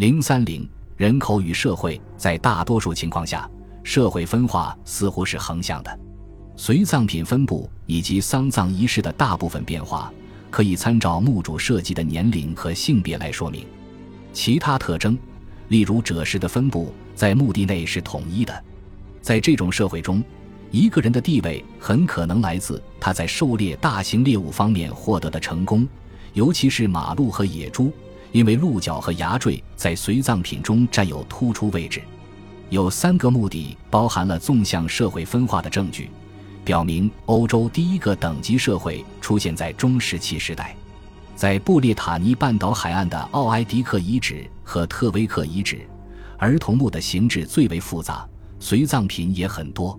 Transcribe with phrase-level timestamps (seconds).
[0.00, 3.46] 零三零人口与社会，在大多数情况下，
[3.82, 6.00] 社会分化似乎是横向的。
[6.56, 10.10] 随葬品分布以及丧葬仪式的大部分变化，
[10.50, 13.66] 可以参照墓主设计的年龄和性别来说明。
[14.32, 15.18] 其他特征，
[15.68, 18.64] 例如赭石的分布在墓地内是统一的。
[19.20, 20.24] 在这种社会中，
[20.70, 25.86] 一个人的地位很可能来自他在狩猎大型猎物方面获得的成功，
[26.32, 27.92] 尤其是马鹿和野猪，
[28.32, 32.02] 因为鹿角和牙坠在随葬品中占有突出位置。
[32.68, 36.08] 有三个墓地包含了纵向社会分化的证据，
[36.64, 40.76] 表明欧洲第一个等级社会出现在中石器时代。
[41.34, 45.80] 在布列塔尼半岛海岸的奥埃迪克遗址和特威克遗址，
[46.38, 48.28] 儿童墓的形制最为复杂，
[48.60, 49.98] 随葬品也很多。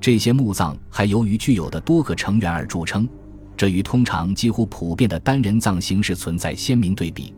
[0.00, 3.08] 这些墓葬还由于具有的多个成员而著称，
[3.56, 7.32] 这与通常几乎普遍的单人葬形式存在鲜明对比，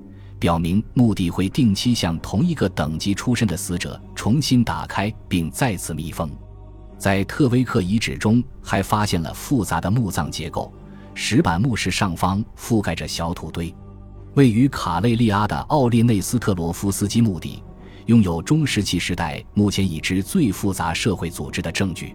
[0.44, 6.30] 表明墓地会定期向同一个等级出身的死者重新打开并再次密封。
[6.98, 10.70] 在特威克遗址中，还发现了复杂的墓葬结构，
[11.14, 13.74] 石板墓室上方覆盖着小土堆。
[14.34, 17.62] 位于卡累利阿的奥列内斯特罗夫斯基墓地，
[18.04, 22.14] 拥有中石器时代目前已知最复杂社会组织的证据。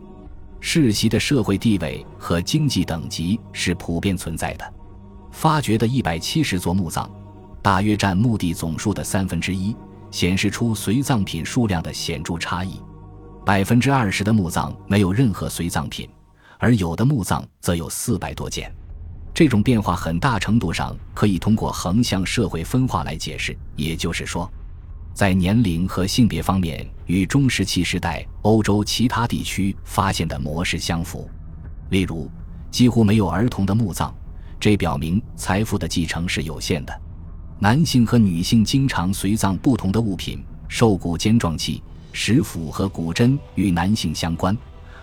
[0.60, 4.74] 世袭的社会地位和经济等级是普遍存在的。
[5.32, 7.10] 发掘的一百七十座墓葬，
[7.62, 9.76] 大约占墓地总数的三分之一，
[10.12, 12.80] 显示出随葬品数量的显著差异。
[13.46, 16.08] 百分之二十的墓葬没有任何随葬品，
[16.58, 18.74] 而有的墓葬则有四百多件。
[19.34, 24.52] 这种变化很大程度上可以通过横向社会分化来解释，也就是说。
[25.14, 31.30] 在年龄和性别方面，与中石器时代欧洲其他地区发现的模式相符。
[31.90, 32.30] 例如，
[32.72, 34.14] 几乎没有儿童的墓葬，
[34.60, 37.02] 这表明财富的继承是有限的。
[37.62, 44.58] 男性和女性经常随葬不同的物品，兽骨尖状器、石斧和骨针与男性相关，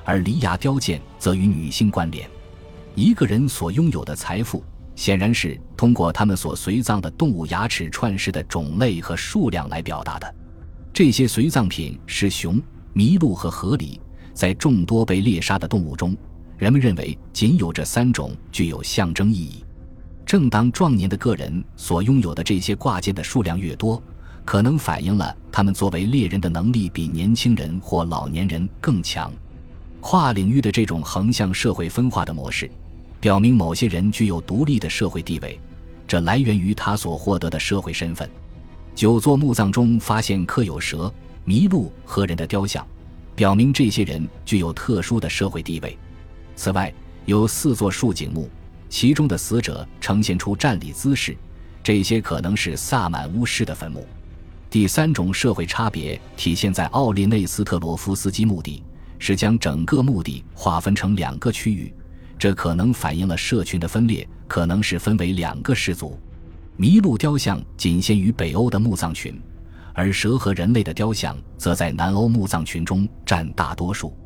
[0.04, 2.26] 而犁牙雕件则与女性关联。
[2.94, 4.64] 一个人所拥有的财富。
[4.94, 10.34] 显然是通过他们所随葬的动物牙齿串饰的种类和数量来表达的。
[10.90, 12.58] 这些随葬品是熊、
[12.94, 14.00] 麋鹿和河狸。
[14.32, 16.16] 在众多被猎杀的动物中，
[16.56, 19.62] 人们认为仅有这三种具有象征意义。
[20.26, 24.02] 正当壮年的个人所拥有的这些挂件的数量越多，
[24.44, 29.32] 可能反映了他们作为猎人的能力比年轻人或老年人更强。
[30.00, 32.68] 跨领域的这种横向社会分化的模式。
[33.18, 35.58] 表明某些人具有独立的社会地位，
[36.06, 38.28] 这来源于他所获得的社会身份。
[38.94, 41.12] 九座墓葬中发现刻有蛇、
[41.46, 42.86] 麋鹿和人的雕像，
[43.34, 45.96] 表明这些人具有特殊的社会地位。
[46.54, 46.92] 此外，
[47.24, 48.48] 有四座竖井墓，
[48.98, 51.36] 其中的死者呈现出站立姿势，
[51.82, 54.06] 这些可能是萨满巫师的坟墓。
[54.70, 58.82] 第三种社会差别体现在奥利内斯特罗夫斯基墓地，
[59.18, 61.92] 是将整个墓地划分成两个区域。
[62.38, 66.18] 这可能反映了社群的分裂，可能是分为两个氏族。
[66.78, 69.38] 麋鹿雕像仅限于北欧的墓葬群，
[69.92, 74.16] 而蛇和人类的雕像则在南欧墓葬群中占大多数。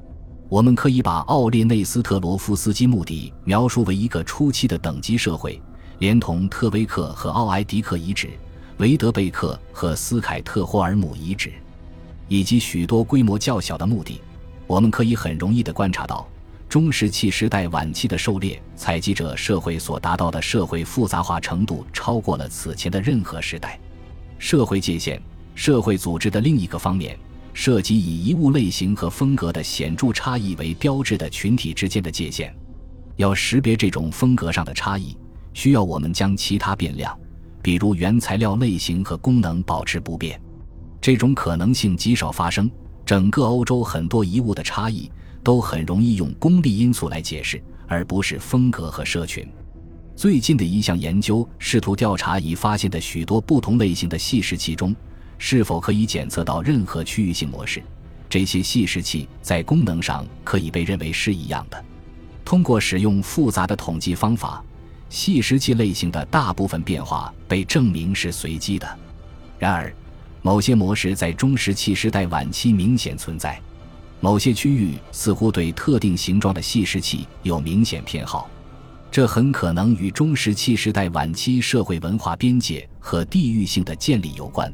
[0.50, 5.62] 我们可以把奥列内斯特罗夫斯基墓地描述为一个初期的等级社会，
[6.00, 8.30] 连同特威克和奥埃迪克遗址、
[8.78, 11.52] 维德贝克和斯凯特霍尔姆遗址，
[12.26, 14.20] 以及许多规模较小的墓地。
[14.66, 16.26] 我们可以很容易地观察到。
[16.68, 23.78] 中石器时代晚期的狩猎采集者社会所达到的社会复杂化程度，超过了此前的任何时代。
[24.36, 25.22] 社会界限、
[25.54, 27.16] 社会组织的另一个方面，
[27.52, 32.54] 涉及以遗物类型和风格的显著差异为标志的群体之间的界限。
[33.16, 35.16] 要识别这种风格上的差异，
[35.52, 37.18] 需要我们将其他变量，
[37.62, 40.40] 比如原材料类型和功能保持不变。
[41.00, 42.70] 这种可能性极少发生。
[43.04, 45.10] 整个欧洲很多遗物的差异。
[45.42, 49.48] 都很容易用功利因素来解释，而不是风格和社群。
[50.14, 54.94] 最近的一项研究试图调查已发现的许多不同类型的细石器中，
[55.42, 57.82] 是否可以检测到任何区域性模式。
[58.28, 61.84] 这些细石器在功能上可以被认为是一样的。
[62.44, 64.62] 通过使用复杂的统计方法，
[65.08, 68.98] 细石器类型的大部分变化被证明是随机的。
[69.58, 69.92] 然而，
[70.42, 73.60] 某些模式在中石器时代晚期明显存在。
[74.20, 78.50] 某些区域似乎对特定形状的细石器有明显偏好，
[79.10, 84.70] 这很可能与中石器时代晚期社会文化边界和地域性的建立有关。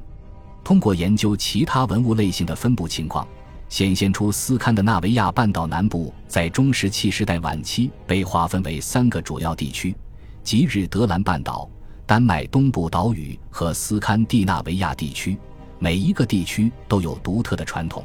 [0.67, 3.25] 通过研究其他文物类型的分布情况，
[3.69, 9.95] 显现出斯堪的纳维亚半岛南部在中石器时代晚期被划分为三个主要地区：
[10.43, 11.71] 即日德兰半岛、
[12.05, 15.39] 丹麦东部岛屿和斯堪的纳维亚地区。
[15.79, 18.03] 每一个地区都有独特的传统。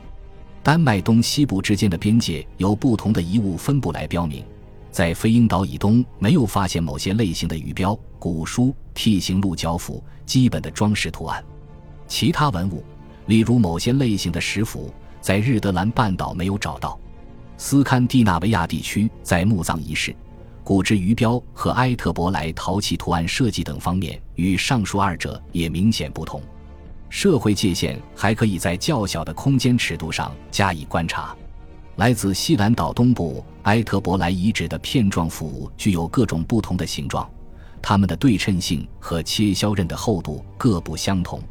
[0.62, 4.46] 丹麦东西部之间的边界由不同的遗物分布来标明。
[4.92, 11.44] 在飞鹰岛以东，没有发现某些类型的鱼标、古书、T 形鹿角斧、基本的装饰图案。
[12.12, 12.84] 其他文物，
[13.28, 17.00] 例如某些类型的石斧，在日德兰半岛没有找到。
[17.58, 20.14] 斯堪的纳维亚地区在墓葬仪式、
[20.62, 26.42] 骨质鱼标和埃特伯莱陶器图案设计等方面，与上述二者也明显不同。
[27.08, 31.34] 社会界限还可以在较小的空间尺度上加以观察。
[31.96, 37.28] 来自西兰岛东部埃特伯莱遗址的片状斧具有各种不同的形状，
[37.82, 41.42] 它们的对称性和切削刃的厚度各不相同。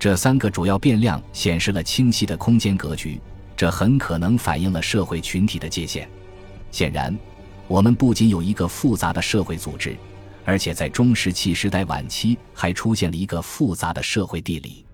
[0.00, 3.20] 这三个主要变量显示了清晰的空间格局，
[3.54, 6.08] 这很可能反映了社会群体的界限。
[6.70, 7.14] 显然，
[7.68, 9.94] 我们不仅有一个复杂的社会组织，
[10.42, 14.86] 而且在中石器时代晚期还出现了一个复杂的社会地理。